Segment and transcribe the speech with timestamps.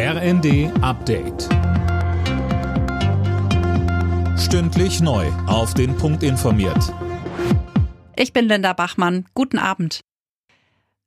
[0.00, 1.48] RND Update.
[4.38, 5.26] Stündlich neu.
[5.48, 6.94] Auf den Punkt informiert.
[8.14, 9.26] Ich bin Linda Bachmann.
[9.34, 10.02] Guten Abend.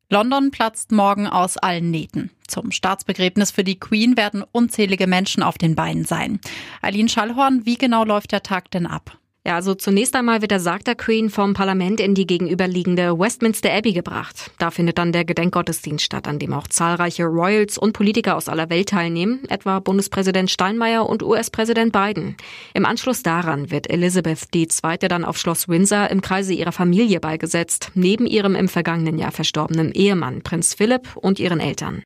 [0.10, 2.32] London platzt morgen aus allen Nähten.
[2.50, 6.42] Zum Staatsbegräbnis für die Queen werden unzählige Menschen auf den Beinen sein.
[6.82, 9.21] Eileen Schallhorn, wie genau läuft der Tag denn ab?
[9.44, 13.74] Ja, also zunächst einmal wird der Sarg der Queen vom Parlament in die gegenüberliegende Westminster
[13.74, 14.52] Abbey gebracht.
[14.60, 18.70] Da findet dann der Gedenkgottesdienst statt, an dem auch zahlreiche Royals und Politiker aus aller
[18.70, 22.38] Welt teilnehmen, etwa Bundespräsident Steinmeier und US-Präsident Biden.
[22.76, 24.68] Im Anschluss daran wird Elizabeth II.
[25.10, 29.92] dann auf Schloss Windsor im Kreise ihrer Familie beigesetzt, neben ihrem im vergangenen Jahr verstorbenen
[29.92, 32.04] Ehemann Prinz Philipp und ihren Eltern.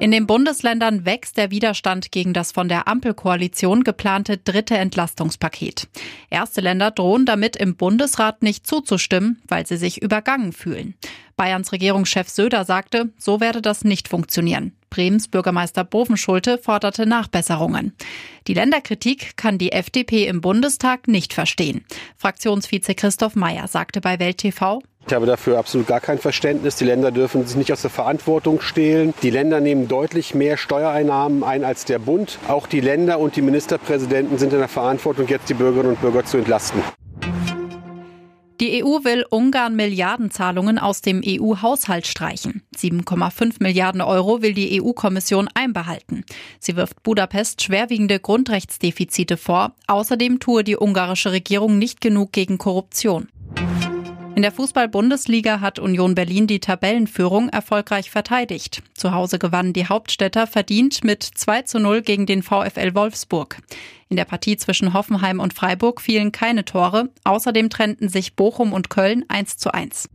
[0.00, 5.88] In den Bundesländern wächst der Widerstand gegen das von der Ampelkoalition geplante dritte Entlastungspaket.
[6.30, 10.94] Erste Länder drohen damit im Bundesrat nicht zuzustimmen, weil sie sich übergangen fühlen.
[11.36, 14.72] Bayerns Regierungschef Söder sagte, so werde das nicht funktionieren.
[14.90, 17.94] Bremens Bürgermeister Bovenschulte forderte Nachbesserungen.
[18.46, 21.84] Die Länderkritik kann die FDP im Bundestag nicht verstehen.
[22.16, 26.76] Fraktionsvize Christoph Meyer sagte bei Welt TV, ich habe dafür absolut gar kein Verständnis.
[26.76, 29.12] Die Länder dürfen sich nicht aus der Verantwortung stehlen.
[29.22, 32.38] Die Länder nehmen deutlich mehr Steuereinnahmen ein als der Bund.
[32.48, 36.24] Auch die Länder und die Ministerpräsidenten sind in der Verantwortung, jetzt die Bürgerinnen und Bürger
[36.24, 36.82] zu entlasten.
[38.60, 42.62] Die EU will Ungarn Milliardenzahlungen aus dem EU-Haushalt streichen.
[42.76, 46.24] 7,5 Milliarden Euro will die EU-Kommission einbehalten.
[46.60, 49.74] Sie wirft Budapest schwerwiegende Grundrechtsdefizite vor.
[49.88, 53.28] Außerdem tue die ungarische Regierung nicht genug gegen Korruption.
[54.36, 58.82] In der Fußball-Bundesliga hat Union Berlin die Tabellenführung erfolgreich verteidigt.
[58.94, 63.58] Zu Hause gewannen die Hauptstädter verdient mit 2 zu 0 gegen den VfL Wolfsburg.
[64.08, 67.10] In der Partie zwischen Hoffenheim und Freiburg fielen keine Tore.
[67.22, 70.08] Außerdem trennten sich Bochum und Köln 1 zu 1.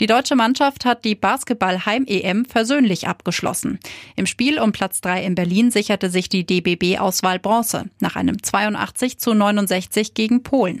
[0.00, 3.78] Die deutsche Mannschaft hat die Basketball-Heim-EM versöhnlich abgeschlossen.
[4.16, 9.18] Im Spiel um Platz 3 in Berlin sicherte sich die DBB-Auswahl Bronze nach einem 82
[9.18, 10.80] zu 69 gegen Polen.